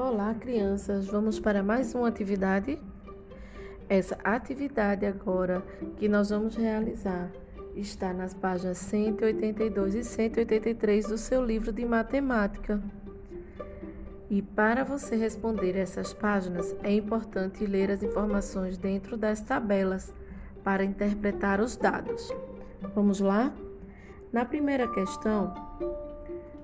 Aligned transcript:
Olá, 0.00 0.32
crianças! 0.32 1.08
Vamos 1.08 1.40
para 1.40 1.60
mais 1.60 1.92
uma 1.92 2.06
atividade? 2.06 2.80
Essa 3.88 4.16
atividade 4.22 5.04
agora 5.04 5.60
que 5.96 6.08
nós 6.08 6.30
vamos 6.30 6.54
realizar 6.54 7.28
está 7.74 8.12
nas 8.12 8.32
páginas 8.32 8.78
182 8.78 9.96
e 9.96 10.04
183 10.04 11.08
do 11.08 11.18
seu 11.18 11.44
livro 11.44 11.72
de 11.72 11.84
matemática. 11.84 12.80
E 14.30 14.40
para 14.40 14.84
você 14.84 15.16
responder 15.16 15.76
essas 15.76 16.14
páginas, 16.14 16.76
é 16.84 16.92
importante 16.92 17.66
ler 17.66 17.90
as 17.90 18.00
informações 18.00 18.78
dentro 18.78 19.16
das 19.16 19.40
tabelas 19.40 20.14
para 20.62 20.84
interpretar 20.84 21.60
os 21.60 21.76
dados. 21.76 22.32
Vamos 22.94 23.18
lá? 23.18 23.52
Na 24.32 24.44
primeira 24.44 24.86
questão, 24.86 25.52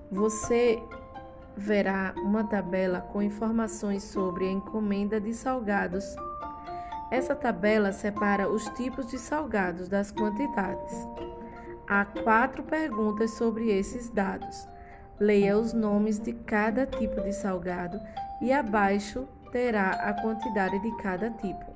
você 0.08 0.80
verá 1.56 2.14
uma 2.16 2.44
tabela 2.44 3.00
com 3.00 3.22
informações 3.22 4.02
sobre 4.02 4.46
a 4.46 4.50
encomenda 4.50 5.20
de 5.20 5.32
salgados. 5.32 6.04
Essa 7.10 7.34
tabela 7.34 7.92
separa 7.92 8.48
os 8.48 8.64
tipos 8.70 9.06
de 9.06 9.18
salgados 9.18 9.88
das 9.88 10.10
quantidades. 10.10 10.92
Há 11.86 12.04
quatro 12.04 12.62
perguntas 12.62 13.32
sobre 13.32 13.70
esses 13.70 14.10
dados. 14.10 14.68
Leia 15.20 15.56
os 15.56 15.72
nomes 15.72 16.18
de 16.18 16.32
cada 16.32 16.86
tipo 16.86 17.20
de 17.20 17.32
salgado 17.32 18.00
e 18.40 18.52
abaixo 18.52 19.28
terá 19.52 19.90
a 19.90 20.12
quantidade 20.20 20.78
de 20.80 20.90
cada 20.96 21.30
tipo. 21.30 21.72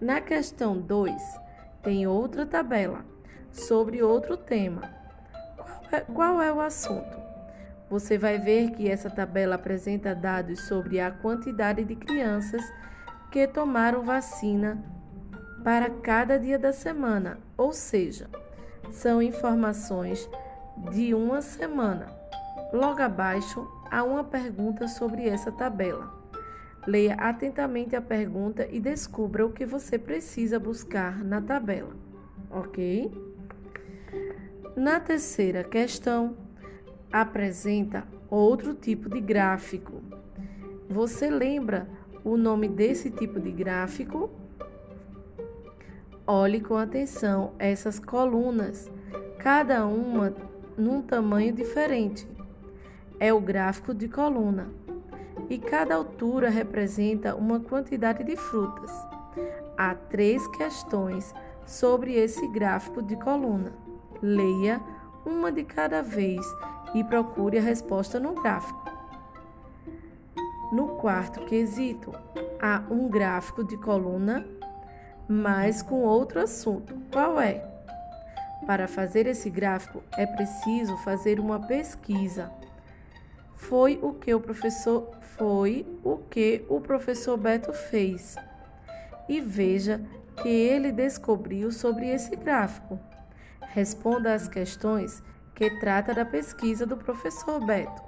Na 0.00 0.20
questão 0.20 0.78
2, 0.78 1.40
tem 1.82 2.06
outra 2.06 2.44
tabela 2.44 3.04
sobre 3.50 4.02
outro 4.02 4.36
tema. 4.36 4.82
Qual 5.56 5.92
é, 5.92 6.00
qual 6.00 6.42
é 6.42 6.52
o 6.52 6.60
assunto? 6.60 7.19
Você 7.90 8.16
vai 8.16 8.38
ver 8.38 8.70
que 8.70 8.88
essa 8.88 9.10
tabela 9.10 9.56
apresenta 9.56 10.14
dados 10.14 10.60
sobre 10.60 11.00
a 11.00 11.10
quantidade 11.10 11.82
de 11.82 11.96
crianças 11.96 12.62
que 13.32 13.48
tomaram 13.48 14.04
vacina 14.04 14.80
para 15.64 15.90
cada 15.90 16.38
dia 16.38 16.56
da 16.56 16.72
semana, 16.72 17.38
ou 17.56 17.72
seja, 17.72 18.30
são 18.92 19.20
informações 19.20 20.30
de 20.92 21.12
uma 21.12 21.42
semana. 21.42 22.06
Logo 22.72 23.02
abaixo 23.02 23.66
há 23.90 24.04
uma 24.04 24.22
pergunta 24.22 24.86
sobre 24.86 25.28
essa 25.28 25.50
tabela. 25.50 26.18
Leia 26.86 27.14
atentamente 27.14 27.96
a 27.96 28.00
pergunta 28.00 28.66
e 28.70 28.80
descubra 28.80 29.44
o 29.44 29.52
que 29.52 29.66
você 29.66 29.98
precisa 29.98 30.58
buscar 30.58 31.22
na 31.22 31.42
tabela, 31.42 31.94
ok? 32.50 33.12
Na 34.76 34.98
terceira 34.98 35.62
questão, 35.62 36.36
apresenta 37.12 38.06
outro 38.28 38.74
tipo 38.74 39.08
de 39.08 39.20
gráfico. 39.20 40.00
Você 40.88 41.30
lembra 41.30 41.88
o 42.24 42.36
nome 42.36 42.68
desse 42.68 43.10
tipo 43.10 43.40
de 43.40 43.50
gráfico? 43.50 44.30
Olhe 46.26 46.60
com 46.60 46.76
atenção 46.76 47.52
essas 47.58 47.98
colunas, 47.98 48.90
cada 49.38 49.84
uma 49.86 50.34
num 50.76 51.02
tamanho 51.02 51.52
diferente. 51.52 52.28
É 53.18 53.32
o 53.32 53.40
gráfico 53.40 53.92
de 53.92 54.08
coluna. 54.08 54.68
E 55.48 55.58
cada 55.58 55.96
altura 55.96 56.48
representa 56.48 57.34
uma 57.34 57.58
quantidade 57.58 58.22
de 58.22 58.36
frutas. 58.36 58.92
Há 59.76 59.94
três 59.94 60.46
questões 60.48 61.34
sobre 61.66 62.14
esse 62.14 62.46
gráfico 62.48 63.02
de 63.02 63.16
coluna. 63.16 63.72
Leia 64.22 64.80
uma 65.24 65.50
de 65.50 65.64
cada 65.64 66.02
vez 66.02 66.40
e 66.94 67.04
procure 67.04 67.58
a 67.58 67.62
resposta 67.62 68.18
no 68.18 68.34
gráfico. 68.40 68.90
No 70.72 70.96
quarto 70.96 71.44
quesito, 71.46 72.12
há 72.60 72.82
um 72.90 73.08
gráfico 73.08 73.64
de 73.64 73.76
coluna, 73.76 74.46
mas 75.28 75.82
com 75.82 76.02
outro 76.02 76.40
assunto. 76.40 76.94
Qual 77.12 77.40
é? 77.40 77.68
Para 78.66 78.86
fazer 78.86 79.26
esse 79.26 79.50
gráfico 79.50 80.02
é 80.16 80.26
preciso 80.26 80.96
fazer 80.98 81.40
uma 81.40 81.58
pesquisa. 81.58 82.52
Foi 83.56 83.98
o 84.00 84.12
que 84.12 84.32
o 84.32 84.40
professor 84.40 85.10
foi 85.36 85.86
o 86.04 86.18
que 86.18 86.64
o 86.68 86.80
professor 86.80 87.36
Beto 87.36 87.72
fez. 87.72 88.36
E 89.28 89.40
veja 89.40 90.00
que 90.42 90.48
ele 90.48 90.92
descobriu 90.92 91.72
sobre 91.72 92.08
esse 92.08 92.36
gráfico. 92.36 92.98
Responda 93.72 94.34
às 94.34 94.46
questões 94.46 95.22
que 95.60 95.68
trata 95.68 96.14
da 96.14 96.24
pesquisa 96.24 96.86
do 96.86 96.96
professor 96.96 97.62
Beto 97.62 98.02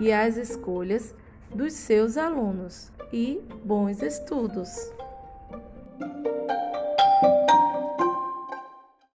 e 0.00 0.10
as 0.10 0.38
escolhas 0.38 1.14
dos 1.54 1.74
seus 1.74 2.16
alunos. 2.16 2.90
E 3.12 3.46
bons 3.62 4.00
estudos! 4.00 4.70